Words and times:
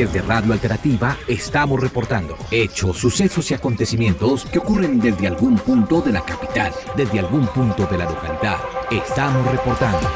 Desde 0.00 0.22
Radio 0.22 0.54
Alternativa 0.54 1.18
estamos 1.28 1.78
reportando 1.78 2.34
hechos, 2.50 2.96
sucesos 2.96 3.50
y 3.50 3.54
acontecimientos 3.54 4.46
que 4.46 4.58
ocurren 4.58 4.98
desde 4.98 5.26
algún 5.26 5.58
punto 5.58 6.00
de 6.00 6.10
la 6.10 6.24
capital, 6.24 6.72
desde 6.96 7.18
algún 7.18 7.46
punto 7.48 7.84
de 7.84 7.98
la 7.98 8.04
localidad. 8.06 8.60
Estamos 8.90 9.46
reportando 9.52 10.08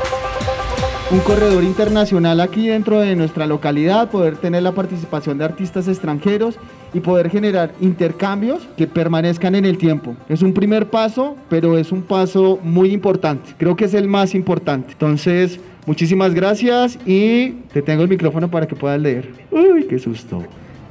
un 1.14 1.20
corredor 1.20 1.62
internacional 1.62 2.40
aquí 2.40 2.66
dentro 2.66 2.98
de 2.98 3.14
nuestra 3.14 3.46
localidad, 3.46 4.10
poder 4.10 4.36
tener 4.36 4.64
la 4.64 4.72
participación 4.72 5.38
de 5.38 5.44
artistas 5.44 5.86
extranjeros 5.86 6.56
y 6.92 6.98
poder 6.98 7.30
generar 7.30 7.72
intercambios 7.80 8.66
que 8.76 8.88
permanezcan 8.88 9.54
en 9.54 9.64
el 9.64 9.78
tiempo. 9.78 10.16
Es 10.28 10.42
un 10.42 10.52
primer 10.52 10.90
paso, 10.90 11.36
pero 11.48 11.78
es 11.78 11.92
un 11.92 12.02
paso 12.02 12.58
muy 12.64 12.90
importante. 12.90 13.54
Creo 13.58 13.76
que 13.76 13.84
es 13.84 13.94
el 13.94 14.08
más 14.08 14.34
importante. 14.34 14.90
Entonces, 14.90 15.60
muchísimas 15.86 16.34
gracias 16.34 16.98
y 17.06 17.50
te 17.72 17.80
tengo 17.80 18.02
el 18.02 18.08
micrófono 18.08 18.50
para 18.50 18.66
que 18.66 18.74
puedas 18.74 19.00
leer. 19.00 19.30
Uy, 19.52 19.84
qué 19.84 20.00
susto. 20.00 20.42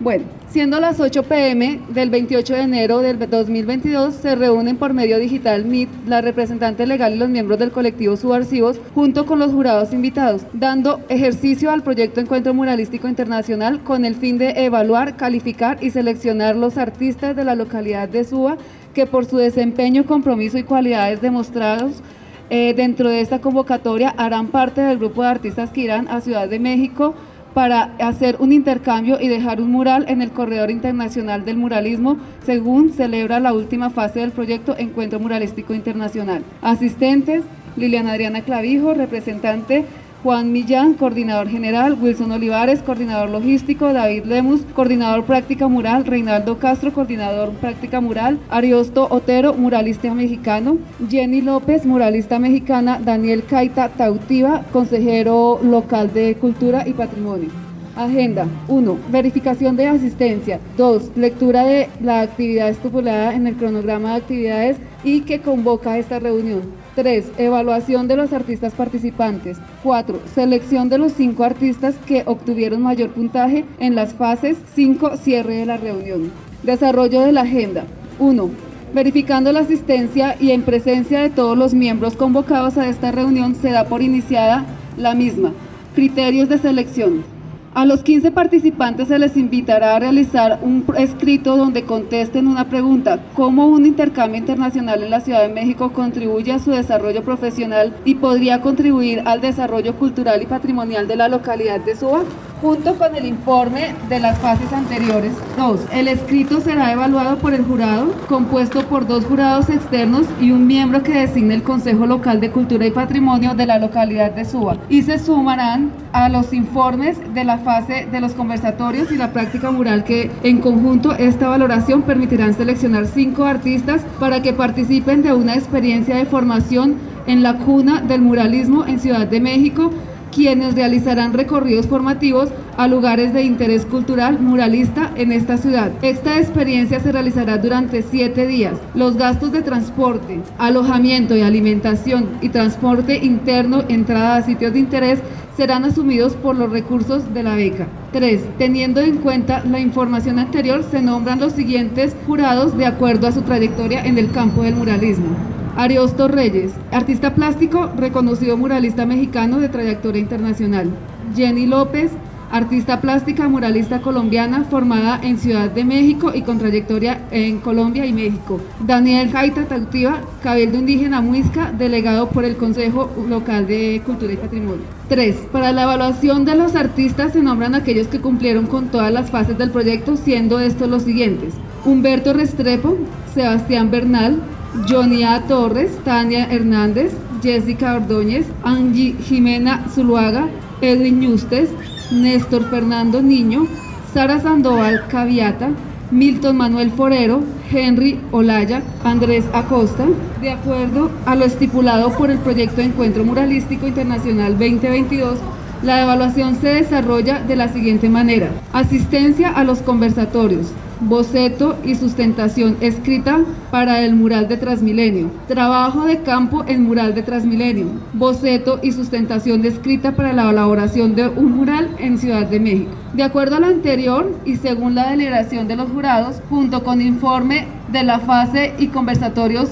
Bueno, 0.03 0.25
siendo 0.49 0.81
las 0.81 0.99
8 0.99 1.23
pm 1.23 1.79
del 1.87 2.09
28 2.09 2.55
de 2.55 2.61
enero 2.63 2.99
del 2.99 3.17
2022, 3.17 4.13
se 4.13 4.35
reúnen 4.35 4.75
por 4.75 4.93
medio 4.93 5.17
digital 5.17 5.63
MIT 5.63 5.89
la 6.07 6.19
representante 6.19 6.85
legal 6.85 7.13
y 7.13 7.17
los 7.17 7.29
miembros 7.29 7.57
del 7.57 7.71
colectivo 7.71 8.17
Subarcivos 8.17 8.81
junto 8.93 9.25
con 9.25 9.39
los 9.39 9.53
jurados 9.53 9.93
invitados, 9.93 10.41
dando 10.51 10.99
ejercicio 11.07 11.71
al 11.71 11.83
proyecto 11.83 12.19
Encuentro 12.19 12.53
Muralístico 12.53 13.07
Internacional 13.07 13.81
con 13.81 14.03
el 14.03 14.15
fin 14.15 14.37
de 14.37 14.65
evaluar, 14.65 15.15
calificar 15.15 15.81
y 15.81 15.91
seleccionar 15.91 16.57
los 16.57 16.77
artistas 16.77 17.33
de 17.33 17.45
la 17.45 17.55
localidad 17.55 18.09
de 18.09 18.25
Suba 18.25 18.57
que 18.93 19.05
por 19.05 19.23
su 19.23 19.37
desempeño, 19.37 20.05
compromiso 20.05 20.57
y 20.57 20.63
cualidades 20.63 21.21
demostrados 21.21 22.03
eh, 22.49 22.73
dentro 22.75 23.09
de 23.09 23.21
esta 23.21 23.39
convocatoria 23.39 24.13
harán 24.17 24.47
parte 24.47 24.81
del 24.81 24.97
grupo 24.97 25.21
de 25.21 25.29
artistas 25.29 25.69
que 25.69 25.79
irán 25.79 26.09
a 26.09 26.19
Ciudad 26.19 26.49
de 26.49 26.59
México 26.59 27.15
para 27.53 27.91
hacer 27.99 28.37
un 28.39 28.51
intercambio 28.51 29.19
y 29.19 29.27
dejar 29.27 29.61
un 29.61 29.71
mural 29.71 30.05
en 30.07 30.21
el 30.21 30.31
Corredor 30.31 30.71
Internacional 30.71 31.45
del 31.45 31.57
Muralismo, 31.57 32.17
según 32.45 32.91
celebra 32.91 33.39
la 33.39 33.53
última 33.53 33.89
fase 33.89 34.19
del 34.19 34.31
proyecto 34.31 34.75
Encuentro 34.77 35.19
Muralístico 35.19 35.73
Internacional. 35.73 36.43
Asistentes, 36.61 37.43
Liliana 37.75 38.11
Adriana 38.11 38.41
Clavijo, 38.41 38.93
representante 38.93 39.85
Juan 40.23 40.53
Millán, 40.53 40.93
coordinador 40.93 41.49
general, 41.49 41.97
Wilson 42.01 42.31
Olivares, 42.31 42.81
coordinador 42.81 43.29
logístico, 43.29 43.91
David 43.91 44.23
Lemus, 44.23 44.61
coordinador 44.73 45.25
práctica 45.25 45.67
mural, 45.67 46.05
Reinaldo 46.05 46.59
Castro, 46.59 46.93
coordinador 46.93 47.49
práctica 47.55 47.99
mural, 47.99 48.39
Ariosto 48.49 49.05
Otero, 49.09 49.53
muralista 49.53 50.13
mexicano, 50.13 50.77
Jenny 51.09 51.41
López, 51.41 51.85
muralista 51.85 52.39
mexicana, 52.39 53.01
Daniel 53.03 53.43
Caita 53.43 53.89
Tautiva, 53.89 54.63
consejero 54.71 55.59
local 55.61 56.13
de 56.13 56.35
Cultura 56.35 56.87
y 56.87 56.93
Patrimonio. 56.93 57.49
Agenda 57.97 58.47
1. 58.69 58.97
Verificación 59.11 59.75
de 59.75 59.87
asistencia. 59.87 60.61
2. 60.77 61.17
Lectura 61.17 61.65
de 61.65 61.89
la 62.01 62.21
actividad 62.21 62.69
estipulada 62.69 63.35
en 63.35 63.45
el 63.45 63.55
cronograma 63.55 64.11
de 64.11 64.15
actividades 64.15 64.77
y 65.03 65.21
que 65.21 65.41
convoca 65.41 65.97
esta 65.97 66.19
reunión. 66.19 66.61
3. 66.95 67.31
Evaluación 67.37 68.07
de 68.07 68.15
los 68.15 68.33
artistas 68.33 68.73
participantes. 68.73 69.57
4. 69.83 70.19
Selección 70.33 70.89
de 70.89 70.97
los 70.97 71.13
5 71.13 71.43
artistas 71.43 71.95
que 72.05 72.23
obtuvieron 72.25 72.81
mayor 72.81 73.09
puntaje 73.09 73.65
en 73.79 73.95
las 73.95 74.13
fases. 74.13 74.57
5. 74.75 75.17
Cierre 75.17 75.57
de 75.57 75.65
la 75.65 75.77
reunión. 75.77 76.31
Desarrollo 76.63 77.21
de 77.21 77.31
la 77.31 77.41
agenda. 77.41 77.85
1. 78.19 78.49
Verificando 78.93 79.51
la 79.51 79.61
asistencia 79.61 80.35
y 80.39 80.51
en 80.51 80.61
presencia 80.61 81.21
de 81.21 81.29
todos 81.29 81.57
los 81.57 81.73
miembros 81.73 82.15
convocados 82.15 82.77
a 82.77 82.87
esta 82.87 83.11
reunión 83.11 83.55
se 83.55 83.71
da 83.71 83.85
por 83.85 84.01
iniciada 84.01 84.65
la 84.97 85.15
misma. 85.15 85.51
Criterios 85.95 86.49
de 86.49 86.59
selección. 86.59 87.32
A 87.75 87.85
los 87.87 88.03
15 88.03 88.29
participantes 88.29 89.07
se 89.07 89.17
les 89.17 89.35
invitará 89.35 89.95
a 89.95 89.99
realizar 89.99 90.59
un 90.61 90.85
escrito 90.95 91.57
donde 91.57 91.85
contesten 91.85 92.47
una 92.47 92.69
pregunta, 92.69 93.17
¿cómo 93.33 93.65
un 93.65 93.87
intercambio 93.87 94.37
internacional 94.37 95.01
en 95.01 95.09
la 95.09 95.21
Ciudad 95.21 95.41
de 95.41 95.51
México 95.51 95.91
contribuye 95.91 96.51
a 96.51 96.59
su 96.59 96.69
desarrollo 96.69 97.23
profesional 97.23 97.95
y 98.05 98.13
podría 98.13 98.61
contribuir 98.61 99.23
al 99.25 99.41
desarrollo 99.41 99.95
cultural 99.95 100.43
y 100.43 100.45
patrimonial 100.45 101.07
de 101.07 101.15
la 101.15 101.29
localidad 101.29 101.79
de 101.79 101.95
Suba? 101.95 102.23
Junto 102.63 102.95
con 102.97 103.13
el 103.13 103.25
informe 103.25 103.93
de 104.07 104.21
las 104.21 104.39
fases 104.39 104.71
anteriores. 104.71 105.33
2. 105.57 105.81
El 105.91 106.07
escrito 106.07 106.61
será 106.61 106.93
evaluado 106.93 107.37
por 107.37 107.53
el 107.53 107.61
jurado, 107.61 108.13
compuesto 108.29 108.85
por 108.85 109.05
dos 109.05 109.25
jurados 109.25 109.69
externos 109.69 110.25
y 110.39 110.51
un 110.51 110.65
miembro 110.65 111.03
que 111.03 111.11
designe 111.11 111.55
el 111.55 111.63
Consejo 111.63 112.05
Local 112.05 112.39
de 112.39 112.51
Cultura 112.51 112.87
y 112.87 112.91
Patrimonio 112.91 113.53
de 113.53 113.65
la 113.65 113.79
localidad 113.79 114.31
de 114.31 114.45
Suba. 114.45 114.77
Y 114.87 115.01
se 115.01 115.19
sumarán 115.19 115.91
a 116.13 116.29
los 116.29 116.53
informes 116.53 117.17
de 117.33 117.43
la 117.43 117.57
fase 117.57 118.07
de 118.09 118.21
los 118.21 118.31
conversatorios 118.31 119.11
y 119.11 119.17
la 119.17 119.33
práctica 119.33 119.69
mural 119.69 120.05
que 120.05 120.31
en 120.43 120.61
conjunto 120.61 121.11
esta 121.15 121.49
valoración 121.49 122.03
permitirán 122.03 122.53
seleccionar 122.53 123.07
cinco 123.07 123.43
artistas 123.43 124.03
para 124.21 124.41
que 124.41 124.53
participen 124.53 125.21
de 125.21 125.33
una 125.33 125.55
experiencia 125.55 126.15
de 126.15 126.25
formación 126.25 126.95
en 127.27 127.43
la 127.43 127.57
cuna 127.57 127.99
del 127.99 128.21
muralismo 128.21 128.85
en 128.85 129.01
Ciudad 129.01 129.27
de 129.27 129.41
México 129.41 129.91
quienes 130.33 130.75
realizarán 130.75 131.33
recorridos 131.33 131.87
formativos 131.87 132.49
a 132.77 132.87
lugares 132.87 133.33
de 133.33 133.43
interés 133.43 133.85
cultural 133.85 134.39
muralista 134.39 135.11
en 135.15 135.31
esta 135.31 135.57
ciudad. 135.57 135.91
Esta 136.01 136.39
experiencia 136.39 136.99
se 136.99 137.11
realizará 137.11 137.57
durante 137.57 138.01
siete 138.01 138.47
días. 138.47 138.73
Los 138.95 139.15
gastos 139.15 139.51
de 139.51 139.61
transporte, 139.61 140.39
alojamiento 140.57 141.35
y 141.35 141.41
alimentación 141.41 142.27
y 142.41 142.49
transporte 142.49 143.17
interno, 143.17 143.83
entrada 143.89 144.37
a 144.37 144.41
sitios 144.41 144.73
de 144.73 144.79
interés 144.79 145.19
serán 145.55 145.85
asumidos 145.85 146.33
por 146.33 146.55
los 146.55 146.71
recursos 146.71 147.31
de 147.33 147.43
la 147.43 147.55
beca. 147.55 147.87
3. 148.11 148.41
Teniendo 148.57 149.01
en 149.01 149.17
cuenta 149.17 149.63
la 149.63 149.79
información 149.79 150.39
anterior, 150.39 150.83
se 150.89 151.01
nombran 151.01 151.39
los 151.39 151.53
siguientes 151.53 152.15
jurados 152.25 152.75
de 152.75 152.87
acuerdo 152.87 153.27
a 153.27 153.31
su 153.31 153.41
trayectoria 153.43 154.03
en 154.03 154.17
el 154.17 154.31
campo 154.31 154.63
del 154.63 154.75
muralismo. 154.75 155.27
Ariosto 155.75 156.27
Reyes, 156.27 156.71
artista 156.91 157.33
plástico, 157.33 157.89
reconocido 157.97 158.57
muralista 158.57 159.05
mexicano 159.05 159.59
de 159.59 159.69
trayectoria 159.69 160.21
internacional. 160.21 160.91
Jenny 161.35 161.65
López, 161.65 162.11
artista 162.51 163.01
plástica 163.01 163.47
muralista 163.49 163.99
colombiana 163.99 164.65
formada 164.65 165.19
en 165.23 165.39
Ciudad 165.39 165.71
de 165.71 165.83
México 165.83 166.31
y 166.35 166.43
con 166.43 166.59
trayectoria 166.59 167.21
en 167.31 167.59
Colombia 167.59 168.05
y 168.05 168.13
México. 168.13 168.61
Daniel 168.85 169.31
Jaita 169.31 169.65
Tautiva, 169.65 170.21
Cabildo 170.43 170.77
Indígena 170.77 171.21
Muisca, 171.21 171.71
delegado 171.71 172.29
por 172.29 172.45
el 172.45 172.55
Consejo 172.55 173.09
Local 173.27 173.65
de 173.65 174.03
Cultura 174.05 174.33
y 174.33 174.37
Patrimonio. 174.37 174.83
3. 175.09 175.35
Para 175.51 175.71
la 175.71 175.83
evaluación 175.83 176.45
de 176.45 176.55
los 176.55 176.75
artistas 176.75 177.33
se 177.33 177.41
nombran 177.41 177.73
aquellos 177.73 178.07
que 178.07 178.21
cumplieron 178.21 178.67
con 178.67 178.89
todas 178.89 179.11
las 179.11 179.31
fases 179.31 179.57
del 179.57 179.71
proyecto, 179.71 180.17
siendo 180.17 180.59
estos 180.59 180.87
los 180.87 181.01
siguientes. 181.01 181.55
Humberto 181.83 182.33
Restrepo, 182.33 182.95
Sebastián 183.33 183.89
Bernal, 183.89 184.39
Johnny 184.87 185.23
A. 185.23 185.41
Torres, 185.47 185.91
Tania 186.03 186.45
Hernández, 186.45 187.13
Jessica 187.41 187.95
Ordóñez, 187.95 188.45
Angie 188.63 189.15
Jimena 189.23 189.85
Zuluaga, 189.93 190.47
Edwin 190.81 191.19
Ñustes, 191.19 191.69
Néstor 192.11 192.69
Fernando 192.69 193.21
Niño, 193.21 193.67
Sara 194.13 194.39
Sandoval 194.39 195.07
Caviata, 195.07 195.69
Milton 196.11 196.57
Manuel 196.57 196.91
Forero, 196.91 197.41
Henry 197.71 198.19
Olaya, 198.31 198.83
Andrés 199.03 199.45
Acosta, 199.53 200.05
de 200.41 200.51
acuerdo 200.51 201.09
a 201.25 201.35
lo 201.35 201.45
estipulado 201.45 202.11
por 202.11 202.29
el 202.29 202.39
proyecto 202.39 202.77
de 202.77 202.85
Encuentro 202.85 203.23
Muralístico 203.23 203.87
Internacional 203.87 204.53
2022, 204.57 205.39
la 205.81 206.01
evaluación 206.01 206.55
se 206.61 206.67
desarrolla 206.67 207.41
de 207.41 207.55
la 207.55 207.67
siguiente 207.67 208.09
manera. 208.09 208.49
Asistencia 208.71 209.49
a 209.49 209.63
los 209.63 209.79
conversatorios, 209.79 210.67
boceto 211.07 211.77
y 211.83 211.95
sustentación 211.95 212.77
escrita 212.81 213.39
para 213.71 214.01
el 214.01 214.15
mural 214.15 214.47
de 214.47 214.57
Transmilenio, 214.57 215.29
trabajo 215.47 216.05
de 216.05 216.21
campo 216.21 216.63
en 216.67 216.83
mural 216.83 217.13
de 217.13 217.23
Transmilenio, 217.23 217.87
boceto 218.13 218.79
y 218.81 218.91
sustentación 218.91 219.65
escrita 219.65 220.13
para 220.13 220.33
la 220.33 220.49
elaboración 220.49 221.15
de 221.15 221.27
un 221.27 221.57
mural 221.57 221.89
en 221.99 222.17
Ciudad 222.17 222.47
de 222.47 222.59
México. 222.59 222.91
De 223.13 223.23
acuerdo 223.23 223.57
a 223.57 223.59
lo 223.59 223.67
anterior 223.67 224.39
y 224.45 224.55
según 224.55 224.95
la 224.95 225.09
deliberación 225.09 225.67
de 225.67 225.75
los 225.75 225.89
jurados, 225.89 226.41
junto 226.49 226.83
con 226.83 227.01
informe 227.01 227.67
de 227.91 228.03
la 228.03 228.19
fase 228.19 228.73
y 228.79 228.87
conversatorios 228.87 229.69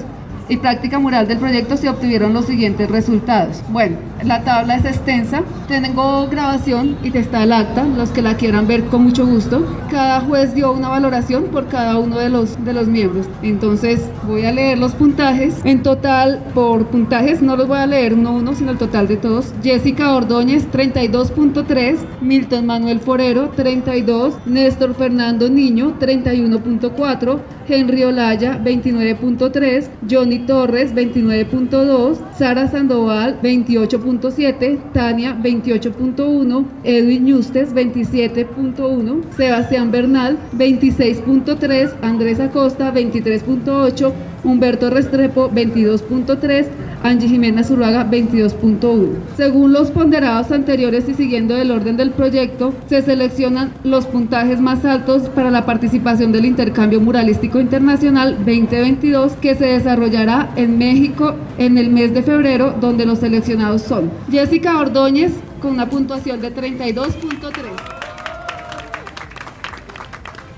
y 0.52 0.58
práctica 0.58 0.98
mural 0.98 1.26
del 1.26 1.38
proyecto 1.38 1.78
se 1.78 1.88
obtuvieron 1.88 2.34
los 2.34 2.44
siguientes 2.44 2.90
resultados. 2.90 3.62
Bueno, 3.70 3.96
la 4.22 4.44
tabla 4.44 4.76
es 4.76 4.84
extensa, 4.84 5.42
tengo 5.66 6.28
grabación 6.28 6.98
y 7.02 7.10
te 7.10 7.20
está 7.20 7.44
el 7.44 7.52
acta, 7.52 7.84
los 7.84 8.10
que 8.10 8.20
la 8.20 8.36
quieran 8.36 8.66
ver 8.66 8.84
con 8.84 9.02
mucho 9.02 9.26
gusto. 9.26 9.66
Cada 9.90 10.20
juez 10.20 10.54
dio 10.54 10.70
una 10.72 10.90
valoración 10.90 11.44
por 11.44 11.68
cada 11.68 11.98
uno 11.98 12.18
de 12.18 12.28
los, 12.28 12.62
de 12.66 12.74
los 12.74 12.86
miembros. 12.86 13.26
Entonces 13.42 14.10
voy 14.26 14.44
a 14.44 14.52
leer 14.52 14.76
los 14.76 14.92
puntajes. 14.92 15.54
En 15.64 15.82
total, 15.82 16.42
por 16.54 16.86
puntajes, 16.88 17.40
no 17.40 17.56
los 17.56 17.66
voy 17.66 17.78
a 17.78 17.86
leer 17.86 18.12
uno 18.12 18.28
a 18.28 18.32
uno, 18.32 18.54
sino 18.54 18.72
el 18.72 18.78
total 18.78 19.08
de 19.08 19.16
todos. 19.16 19.54
Jessica 19.62 20.14
Ordóñez, 20.14 20.70
32.3. 20.70 21.96
Milton 22.20 22.66
Manuel 22.66 23.00
Forero, 23.00 23.48
32. 23.56 24.34
Néstor 24.44 24.94
Fernando 24.94 25.48
Niño, 25.48 25.98
31.4. 25.98 27.38
Henry 27.66 28.04
Olaya, 28.04 28.60
29.3. 28.62 29.88
Johnny 30.10 30.41
Torres 30.46 30.94
29.2, 30.94 32.18
Sara 32.36 32.68
Sandoval 32.68 33.40
28.7, 33.42 34.92
Tania 34.92 35.34
28.1, 35.34 36.64
Edwin 36.84 37.24
Ñustes 37.26 37.74
27.1, 37.74 39.22
Sebastián 39.36 39.90
Bernal 39.90 40.38
26.3, 40.56 41.94
Andrés 42.02 42.40
Acosta 42.40 42.92
23.8, 42.92 44.12
Humberto 44.44 44.90
Restrepo 44.90 45.50
22.3, 45.50 46.66
Angie 47.02 47.28
Jimena 47.28 47.64
Zuluaga 47.64 48.08
22.1. 48.10 49.08
Según 49.36 49.72
los 49.72 49.90
ponderados 49.90 50.50
anteriores 50.50 51.08
y 51.08 51.14
siguiendo 51.14 51.56
el 51.56 51.70
orden 51.70 51.96
del 51.96 52.10
proyecto, 52.10 52.74
se 52.88 53.02
seleccionan 53.02 53.72
los 53.84 54.06
puntajes 54.06 54.60
más 54.60 54.84
altos 54.84 55.28
para 55.28 55.50
la 55.50 55.66
participación 55.66 56.32
del 56.32 56.44
intercambio 56.44 57.00
muralístico 57.00 57.60
internacional 57.60 58.36
2022 58.36 59.32
que 59.34 59.54
se 59.54 59.66
desarrollará 59.66 60.50
en 60.56 60.78
México 60.78 61.34
en 61.58 61.78
el 61.78 61.90
mes 61.90 62.14
de 62.14 62.22
febrero, 62.22 62.74
donde 62.80 63.06
los 63.06 63.20
seleccionados 63.20 63.82
son 63.82 64.10
Jessica 64.30 64.78
Ordóñez 64.78 65.32
con 65.60 65.72
una 65.72 65.88
puntuación 65.88 66.40
de 66.40 66.54
32.3. 66.54 67.61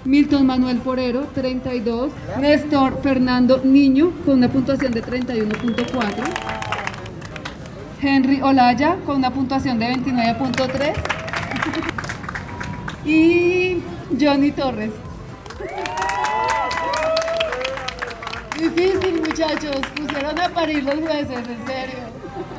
Milton 0.05 0.47
Manuel 0.47 0.79
Porero, 0.79 1.23
32. 1.35 2.13
Néstor 2.39 3.01
Fernando 3.03 3.63
Niño, 3.65 4.13
con 4.25 4.35
una 4.35 4.49
puntuación 4.49 4.93
de 4.93 5.03
31.4. 5.03 6.25
Henry 8.03 8.43
Olaya, 8.43 8.97
con 9.07 9.17
una 9.17 9.31
puntuación 9.31 9.79
de 9.79 9.95
29.3. 9.95 10.93
Y 13.07 13.83
Johnny 14.21 14.53
Torres. 14.53 14.91
Difícil, 18.59 19.21
muchachos. 19.21 19.81
Pusieron 19.97 20.39
a 20.39 20.49
parir 20.51 20.85
los 20.85 20.97
jueces, 20.97 21.39
en 21.39 21.67
serio. 21.67 22.05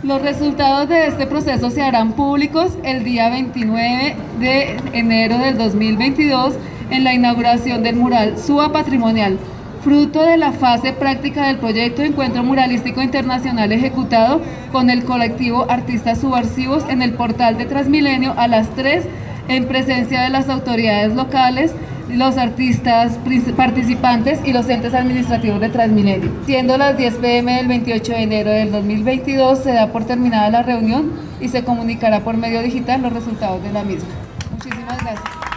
Los 0.02 0.22
resultados 0.22 0.90
de 0.90 1.08
este 1.08 1.28
proceso 1.28 1.70
se 1.70 1.82
harán 1.82 2.14
públicos 2.14 2.78
el 2.84 3.04
día 3.04 3.30
29 3.30 4.16
de 4.40 4.78
enero 4.94 5.38
del 5.38 5.58
2022 5.58 6.56
en 6.90 7.04
la 7.04 7.14
inauguración 7.14 7.84
del 7.84 7.96
mural 7.96 8.38
SUA 8.38 8.72
Patrimonial, 8.72 9.38
fruto 9.84 10.24
de 10.24 10.38
la 10.38 10.52
fase 10.52 10.94
práctica 10.94 11.48
del 11.48 11.58
proyecto 11.58 12.02
Encuentro 12.02 12.44
Muralístico 12.44 13.02
Internacional 13.02 13.72
ejecutado 13.72 14.42
con 14.72 14.90
el 14.90 15.06
colectivo 15.06 15.68
Artistas 15.70 16.22
Subversivos 16.22 16.84
en 16.90 17.02
el 17.02 17.14
portal 17.14 17.58
de 17.58 17.66
Transmilenio 17.66 18.34
a 18.36 18.48
las 18.48 18.70
3 18.72 19.06
en 19.48 19.68
presencia 19.68 20.22
de 20.22 20.30
las 20.30 20.50
autoridades 20.50 21.14
locales, 21.14 21.74
los 22.10 22.38
artistas 22.38 23.20
participantes 23.56 24.40
y 24.44 24.54
los 24.54 24.70
entes 24.70 24.94
administrativos 24.94 25.60
de 25.60 25.70
Transmilenio. 25.70 26.32
Siendo 26.46 26.78
las 26.78 26.98
10 26.98 27.16
pm 27.16 27.58
del 27.58 27.68
28 27.68 28.12
de 28.12 28.22
enero 28.24 28.50
del 28.52 28.72
2022, 28.72 29.60
se 29.60 29.74
da 29.74 29.92
por 29.92 30.06
terminada 30.06 30.50
la 30.50 30.64
reunión 30.64 31.12
y 31.40 31.50
se 31.50 31.64
comunicará 31.64 32.22
por 32.22 32.38
medio 32.38 32.62
digital 32.62 33.02
los 33.02 33.14
resultados 33.14 33.62
de 33.64 33.72
la 33.72 33.84
misma. 33.84 34.10
Muchísimas 34.52 34.98
gracias. 35.00 35.55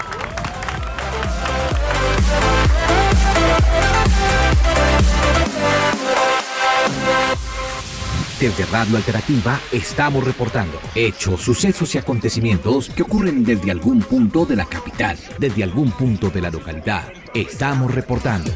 Desde 8.40 8.66
Radio 8.66 8.96
Alternativa 8.96 9.58
estamos 9.72 10.22
reportando 10.22 10.80
hechos, 10.94 11.40
sucesos 11.40 11.92
y 11.96 11.98
acontecimientos 11.98 12.88
que 12.88 13.02
ocurren 13.02 13.42
desde 13.42 13.72
algún 13.72 13.98
punto 14.00 14.46
de 14.46 14.54
la 14.54 14.64
capital, 14.64 15.18
desde 15.38 15.64
algún 15.64 15.90
punto 15.90 16.30
de 16.30 16.42
la 16.42 16.50
localidad. 16.50 17.12
Estamos 17.34 17.92
reportando. 17.92 18.52